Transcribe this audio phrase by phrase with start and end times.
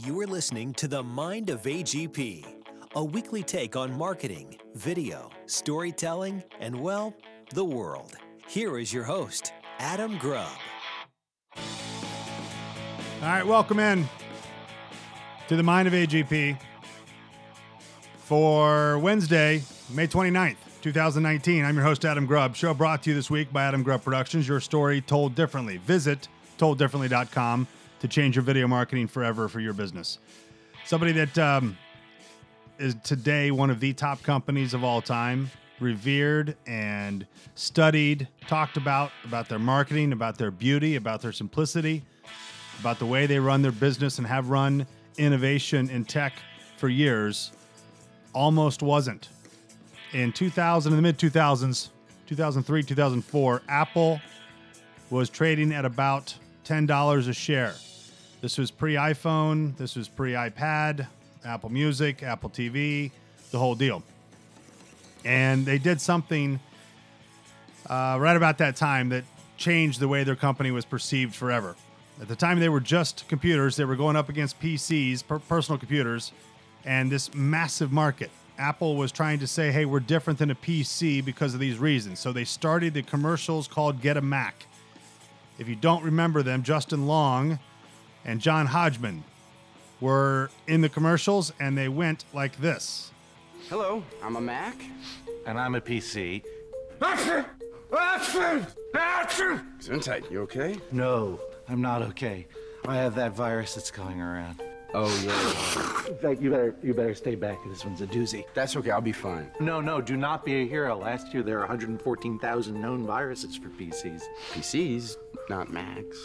[0.00, 2.46] You are listening to the Mind of AGP,
[2.94, 7.12] a weekly take on marketing, video, storytelling, and, well,
[7.52, 8.12] the world.
[8.46, 10.56] Here is your host, Adam Grubb.
[11.56, 11.62] All
[13.22, 14.08] right, welcome in
[15.48, 16.60] to the Mind of AGP
[18.18, 21.64] for Wednesday, May 29th, 2019.
[21.64, 22.54] I'm your host, Adam Grubb.
[22.54, 25.78] Show brought to you this week by Adam Grubb Productions, your story told differently.
[25.78, 27.66] Visit tolddifferently.com
[28.00, 30.18] to change your video marketing forever for your business.
[30.84, 31.76] Somebody that um,
[32.78, 35.50] is today one of the top companies of all time,
[35.80, 42.02] revered and studied, talked about, about their marketing, about their beauty, about their simplicity,
[42.80, 46.34] about the way they run their business and have run innovation in tech
[46.76, 47.52] for years,
[48.32, 49.28] almost wasn't.
[50.12, 51.88] In 2000, in the mid 2000s,
[52.26, 54.20] 2003, 2004, Apple
[55.10, 56.34] was trading at about
[56.64, 57.74] $10 a share.
[58.40, 61.08] This was pre iPhone, this was pre iPad,
[61.44, 63.10] Apple Music, Apple TV,
[63.50, 64.02] the whole deal.
[65.24, 66.60] And they did something
[67.88, 69.24] uh, right about that time that
[69.56, 71.74] changed the way their company was perceived forever.
[72.20, 75.78] At the time, they were just computers, they were going up against PCs, per- personal
[75.78, 76.32] computers,
[76.84, 78.30] and this massive market.
[78.56, 82.18] Apple was trying to say, hey, we're different than a PC because of these reasons.
[82.20, 84.66] So they started the commercials called Get a Mac.
[85.58, 87.58] If you don't remember them, Justin Long
[88.28, 89.24] and John Hodgman
[90.02, 93.10] were in the commercials and they went like this.
[93.70, 94.76] Hello, I'm a Mac.
[95.46, 96.44] And I'm a PC.
[99.80, 100.76] Gesundheit, you okay?
[100.92, 101.40] No,
[101.70, 102.46] I'm not okay.
[102.86, 104.62] I have that virus that's going around.
[104.92, 106.08] Oh yeah.
[106.12, 107.58] In fact, you better you better stay back.
[107.66, 108.44] This one's a doozy.
[108.52, 109.50] That's okay, I'll be fine.
[109.58, 110.98] No, no, do not be a hero.
[110.98, 114.22] Last year there were 114,000 known viruses for PCs.
[114.52, 115.16] PCs,
[115.48, 116.18] not Macs.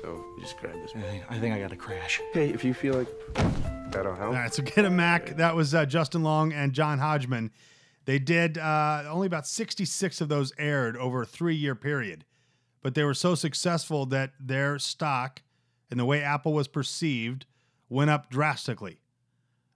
[0.00, 0.92] So you just grab this.
[0.94, 2.20] I think, I think I got a crash.
[2.30, 3.08] Okay, if you feel like
[3.90, 4.28] that'll help.
[4.28, 5.36] All right, so get a Mac.
[5.36, 7.50] That was uh, Justin Long and John Hodgman.
[8.04, 12.24] They did uh, only about 66 of those aired over a three year period,
[12.82, 15.42] but they were so successful that their stock
[15.90, 17.46] and the way Apple was perceived
[17.88, 19.00] went up drastically.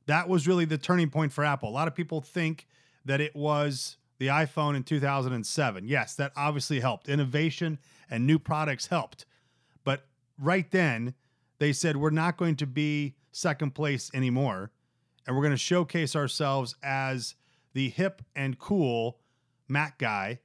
[0.07, 1.69] That was really the turning point for Apple.
[1.69, 2.67] A lot of people think
[3.05, 5.89] that it was the iPhone in 2007.
[5.89, 7.09] Yes, that obviously helped.
[7.09, 7.79] Innovation
[8.09, 9.27] and new products helped.
[10.39, 11.15] Right then,
[11.59, 14.71] they said, we're not going to be second place anymore.
[15.27, 17.35] And we're going to showcase ourselves as
[17.73, 19.19] the hip and cool
[19.69, 20.41] Mac guy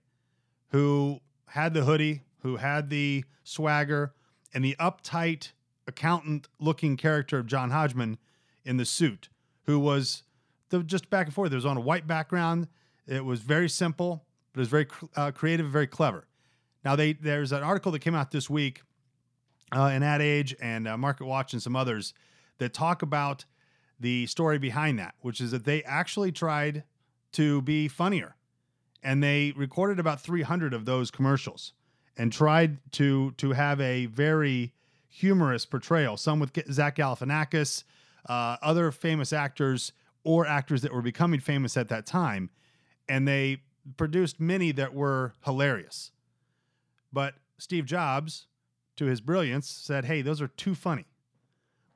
[0.69, 4.13] who had the hoodie, who had the swagger,
[4.53, 5.51] and the uptight
[5.87, 8.17] accountant looking character of John Hodgman
[8.63, 9.29] in the suit,
[9.63, 10.23] who was
[10.69, 11.51] the, just back and forth.
[11.51, 12.67] It was on a white background.
[13.07, 16.27] It was very simple, but it was very uh, creative, very clever.
[16.85, 18.83] Now, they there's an article that came out this week
[19.75, 22.13] uh, in Ad Age and uh, Market Watch and some others
[22.57, 23.45] that talk about
[23.99, 26.83] the story behind that, which is that they actually tried
[27.33, 28.35] to be funnier,
[29.03, 31.73] and they recorded about 300 of those commercials
[32.17, 34.73] and tried to to have a very
[35.07, 36.17] humorous portrayal.
[36.17, 37.83] Some with Zach Galifianakis,
[38.27, 39.91] uh, other famous actors
[40.23, 42.49] or actors that were becoming famous at that time,
[43.07, 43.61] and they
[43.97, 46.11] produced many that were hilarious.
[47.11, 48.47] But Steve Jobs,
[48.99, 51.05] to his brilliance, said, "Hey, those are too funny.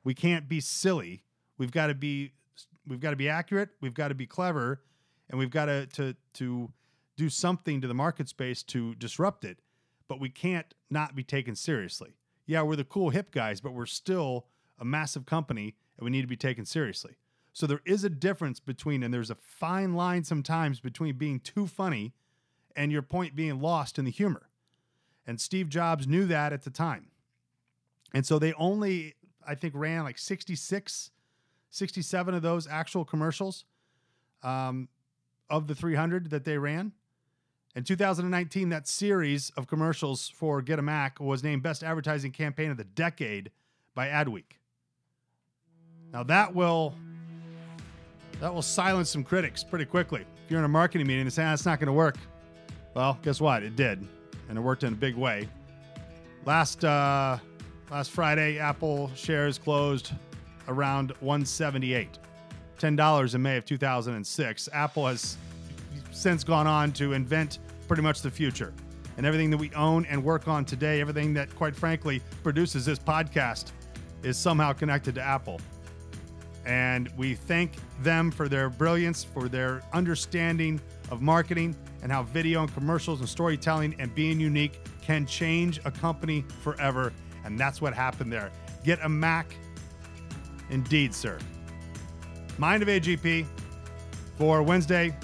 [0.04, 1.22] We can't be silly.
[1.58, 2.32] We've got to be
[2.86, 3.68] we've got to be accurate.
[3.80, 4.82] We've got to be clever,
[5.28, 6.72] and we've got to to to
[7.16, 9.58] do something to the market space to disrupt it.
[10.08, 12.16] But we can't not be taken seriously.
[12.46, 14.46] Yeah, we're the cool hip guys, but we're still
[14.78, 17.16] a massive company, and we need to be taken seriously.
[17.52, 21.66] So there is a difference between, and there's a fine line sometimes between being too
[21.66, 22.14] funny
[22.74, 24.48] and your point being lost in the humor.
[25.26, 27.06] And Steve Jobs knew that at the time.
[28.12, 29.14] And so they only,
[29.46, 31.10] I think, ran like 66,
[31.70, 33.64] 67 of those actual commercials
[34.42, 34.88] um,
[35.50, 36.92] of the 300 that they ran.
[37.74, 42.70] In 2019, that series of commercials for Get a Mac was named Best Advertising Campaign
[42.70, 43.50] of the Decade
[43.96, 44.58] by Adweek.
[46.12, 46.94] Now that will
[48.40, 50.20] that will silence some critics pretty quickly.
[50.20, 52.16] If you're in a marketing meeting and say that's not going to work,
[52.94, 53.64] well, guess what?
[53.64, 54.06] It did,
[54.48, 55.48] and it worked in a big way.
[56.44, 57.38] Last uh,
[57.90, 60.12] last Friday, Apple shares closed
[60.68, 62.18] around 178,
[62.78, 64.68] ten dollars in May of 2006.
[64.72, 65.36] Apple has
[66.10, 67.58] since gone on to invent
[67.88, 68.72] pretty much the future.
[69.16, 72.98] And everything that we own and work on today, everything that, quite frankly, produces this
[72.98, 73.70] podcast,
[74.22, 75.60] is somehow connected to Apple.
[76.66, 80.80] And we thank them for their brilliance, for their understanding
[81.10, 85.90] of marketing and how video and commercials and storytelling and being unique can change a
[85.90, 87.12] company forever.
[87.44, 88.52] And that's what happened there.
[88.84, 89.56] Get a Mac
[90.70, 91.38] Indeed, sir.
[92.58, 93.46] Mind of AGP
[94.36, 95.16] for Wednesday,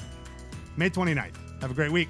[0.77, 1.35] May 29th.
[1.61, 2.09] Have a great week.